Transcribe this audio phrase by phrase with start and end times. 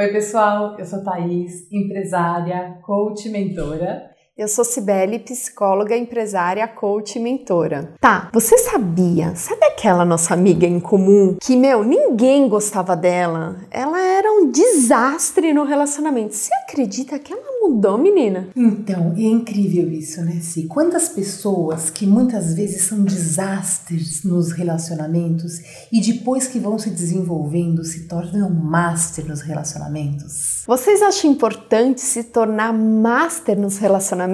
[0.00, 4.09] Oi, pessoal, eu sou Thaís, empresária, coach mentora.
[4.40, 7.92] Eu sou Cibele, psicóloga, empresária, coach e mentora.
[8.00, 9.36] Tá, você sabia?
[9.36, 13.56] Sabe aquela nossa amiga em comum que, meu, ninguém gostava dela?
[13.70, 16.34] Ela era um desastre no relacionamento.
[16.34, 18.48] Você acredita que ela mudou, menina?
[18.56, 20.62] Então, é incrível isso, né, Si?
[20.62, 25.60] Quantas pessoas que muitas vezes são desastres nos relacionamentos
[25.92, 30.62] e depois que vão se desenvolvendo se tornam master nos relacionamentos?
[30.66, 34.29] Vocês acham importante se tornar master nos relacionamentos?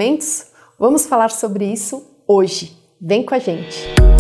[0.79, 2.77] Vamos falar sobre isso hoje.
[3.01, 4.16] Vem com a gente!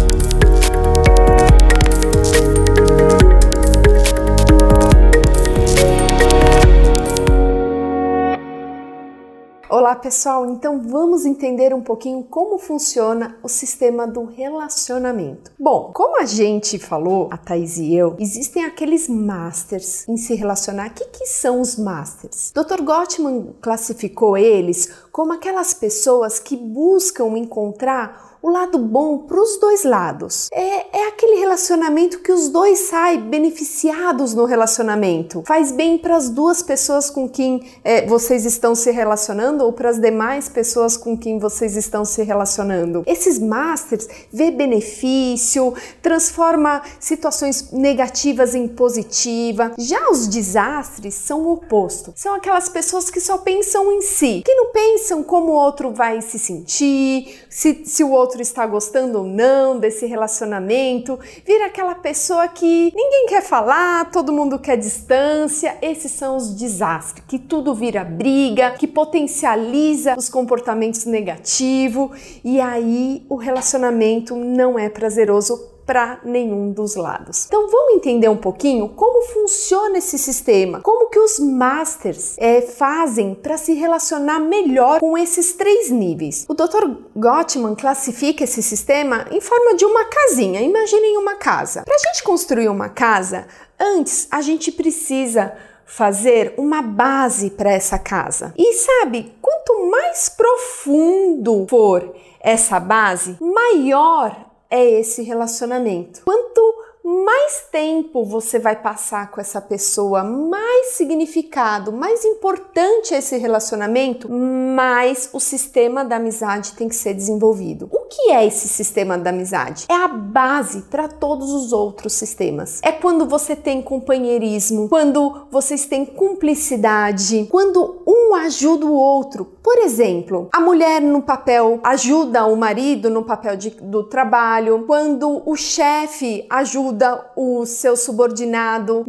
[9.86, 15.52] Olá pessoal, então vamos entender um pouquinho como funciona o sistema do relacionamento.
[15.56, 20.88] Bom, como a gente falou, a Thais e eu, existem aqueles masters em se relacionar.
[20.88, 22.52] O que, que são os masters?
[22.52, 22.82] Dr.
[22.82, 29.84] Gottman classificou eles como aquelas pessoas que buscam encontrar o lado bom para os dois
[29.84, 30.48] lados.
[30.52, 35.42] É, é aquele relacionamento que os dois saem beneficiados no relacionamento.
[35.46, 39.90] Faz bem para as duas pessoas com quem é, vocês estão se relacionando ou para
[39.90, 43.02] as demais pessoas com quem vocês estão se relacionando.
[43.06, 49.72] Esses masters vê benefício, transforma situações negativas em positiva.
[49.78, 52.12] Já os desastres são o oposto.
[52.16, 56.20] São aquelas pessoas que só pensam em si, que não pensam como o outro vai
[56.20, 61.94] se sentir, se, se o outro outro está gostando ou não desse relacionamento, vira aquela
[61.94, 65.78] pessoa que ninguém quer falar, todo mundo quer distância.
[65.80, 73.24] Esses são os desastres, que tudo vira briga, que potencializa os comportamentos negativos e aí
[73.28, 77.46] o relacionamento não é prazeroso para nenhum dos lados.
[77.46, 83.34] Então vamos entender um pouquinho como funciona esse sistema, como que os masters é, fazem
[83.34, 86.44] para se relacionar melhor com esses três níveis.
[86.48, 86.90] O Dr.
[87.14, 90.60] Gottman classifica esse sistema em forma de uma casinha.
[90.60, 91.82] Imaginem uma casa.
[91.84, 93.46] Para a gente construir uma casa,
[93.78, 95.52] antes a gente precisa
[95.86, 98.52] fazer uma base para essa casa.
[98.58, 106.22] E sabe, quanto mais profundo for essa base, maior é esse relacionamento.
[106.24, 113.36] Quanto mais tempo você vai passar com essa pessoa, mais significado, mais importante é esse
[113.36, 117.88] relacionamento, mais o sistema da amizade tem que ser desenvolvido.
[117.92, 119.86] O que é esse sistema da amizade?
[119.88, 122.80] É a base para todos os outros sistemas.
[122.82, 129.44] É quando você tem companheirismo, quando vocês têm cumplicidade, quando um ajuda o outro.
[129.62, 135.42] Por exemplo, a mulher no papel ajuda o marido no papel de, do trabalho, quando
[135.44, 139.04] o chefe ajuda o seu subordinado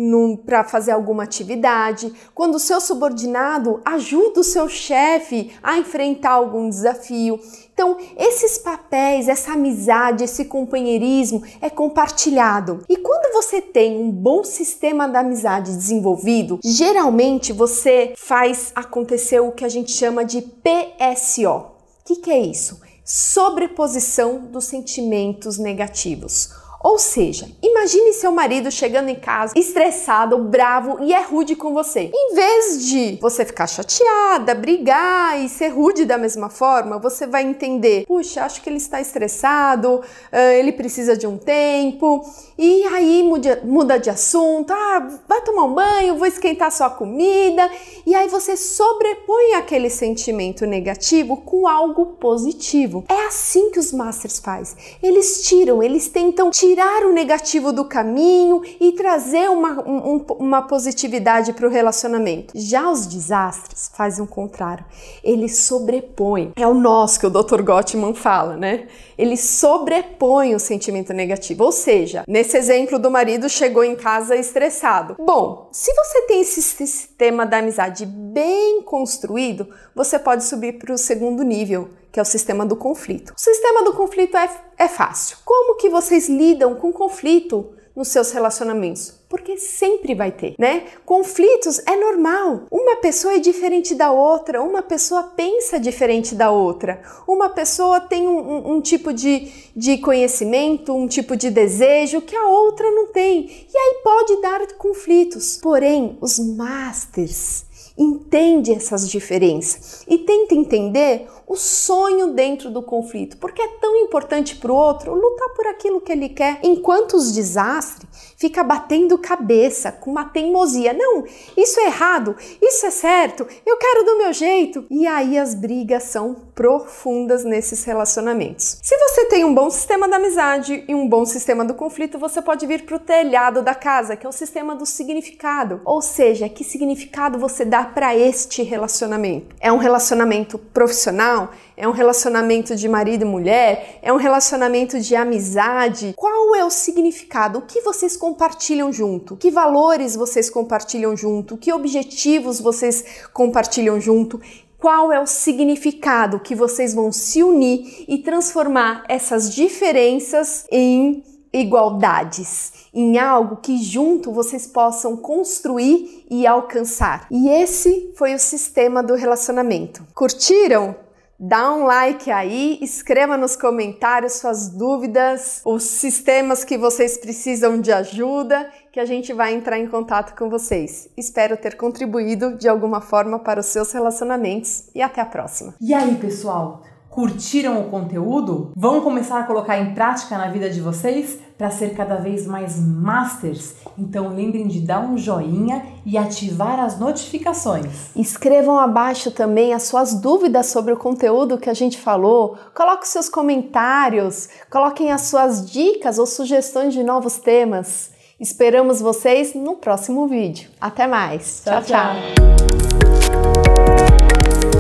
[0.45, 6.69] para fazer alguma atividade, quando o seu subordinado ajuda o seu chefe a enfrentar algum
[6.69, 7.39] desafio.
[7.77, 12.83] Então, esses papéis, essa amizade, esse companheirismo é compartilhado.
[12.89, 19.51] E quando você tem um bom sistema da amizade desenvolvido, geralmente você faz acontecer o
[19.51, 21.51] que a gente chama de PSO.
[21.51, 21.71] O
[22.03, 22.81] que, que é isso?
[23.05, 26.49] Sobreposição dos sentimentos negativos.
[26.79, 32.11] Ou seja, imagine seu marido chegando em casa estressado, bravo e é rude com você.
[32.13, 37.43] Em vez de você ficar chateada, brigar e ser rude da mesma forma, você vai
[37.43, 40.01] entender: puxa, acho que ele está estressado,
[40.31, 42.23] ele precisa de um tempo,
[42.57, 47.69] e aí muda, muda de assunto, ah, vai tomar um banho, vou esquentar sua comida,
[48.05, 53.03] e aí você sobrepõe aquele sentimento negativo com algo positivo.
[53.09, 54.77] É assim que os masters fazem.
[55.01, 60.61] Eles tiram, eles tentam tirar tirar o negativo do caminho e trazer uma, um, uma
[60.61, 62.53] positividade para o relacionamento.
[62.53, 64.83] Já os desastres fazem o contrário.
[65.23, 66.51] Eles sobrepõem.
[66.57, 67.61] É o nós que o Dr.
[67.61, 68.88] Gottman fala, né?
[69.17, 71.63] Ele sobrepõe o sentimento negativo.
[71.63, 75.16] Ou seja, nesse exemplo do marido chegou em casa estressado.
[75.17, 80.97] Bom, se você tem esse sistema da amizade bem construído, você pode subir para o
[80.97, 83.33] segundo nível, que é o sistema do conflito.
[83.36, 85.38] O sistema do conflito é, é fácil.
[85.45, 89.13] Como que vocês lidam com conflito nos seus relacionamentos?
[89.27, 90.86] Porque sempre vai ter, né?
[91.06, 92.62] Conflitos é normal.
[92.71, 98.25] Uma pessoa é diferente da outra, uma pessoa pensa diferente da outra, uma pessoa tem
[98.25, 103.07] um, um, um tipo de, de conhecimento, um tipo de desejo que a outra não
[103.07, 103.68] tem.
[103.71, 105.57] E aí pode dar conflitos.
[105.57, 107.66] Porém, os masters
[107.97, 114.55] entende essas diferenças e tenta entender o sonho dentro do conflito, porque é tão importante
[114.57, 119.92] para o outro lutar por aquilo que ele quer, enquanto os desastres fica batendo cabeça
[119.92, 120.94] com uma teimosia.
[120.94, 121.25] Não,
[121.57, 124.86] isso é errado, isso é certo, eu quero do meu jeito.
[124.89, 128.78] E aí as brigas são profundas nesses relacionamentos.
[128.81, 132.42] Se você tem um bom sistema da amizade e um bom sistema do conflito, você
[132.42, 135.81] pode vir para o telhado da casa, que é o sistema do significado.
[135.84, 139.56] Ou seja, que significado você dá para este relacionamento?
[139.60, 141.51] É um relacionamento profissional?
[141.75, 144.00] É um relacionamento de marido e mulher?
[144.01, 146.13] É um relacionamento de amizade?
[146.16, 147.60] Qual é o significado?
[147.60, 149.38] O que vocês compartilham junto?
[149.38, 151.56] Que valores vocês compartilham junto?
[151.56, 154.41] Que objetivos vocês compartilham junto?
[154.77, 162.74] Qual é o significado que vocês vão se unir e transformar essas diferenças em igualdades,
[162.94, 167.25] em algo que junto vocês possam construir e alcançar.
[167.31, 170.06] E esse foi o sistema do relacionamento.
[170.13, 171.06] Curtiram?
[171.39, 177.92] Dá um like aí, escreva nos comentários suas dúvidas, os sistemas que vocês precisam de
[177.92, 181.07] ajuda, que a gente vai entrar em contato com vocês.
[181.16, 185.75] Espero ter contribuído de alguma forma para os seus relacionamentos e até a próxima.
[185.80, 186.81] E aí, pessoal?
[187.07, 188.72] Curtiram o conteúdo?
[188.75, 192.80] Vão começar a colocar em prática na vida de vocês para ser cada vez mais
[192.80, 193.75] masters?
[193.98, 198.15] Então lembrem de dar um joinha e ativar as notificações.
[198.15, 202.57] Escrevam abaixo também as suas dúvidas sobre o conteúdo que a gente falou.
[202.75, 208.12] Coloquem seus comentários, coloquem as suas dicas ou sugestões de novos temas.
[208.39, 210.69] Esperamos vocês no próximo vídeo.
[210.80, 211.63] Até mais.
[211.65, 211.81] tchau.
[211.81, 212.13] tchau.